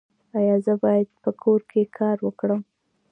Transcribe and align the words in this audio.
ایا 0.37 0.55
زه 0.65 0.73
باید 0.83 1.07
په 1.23 1.29
کور 1.41 1.59
کې 1.71 1.81
کار 1.97 2.17
وکړم؟ 2.23 2.61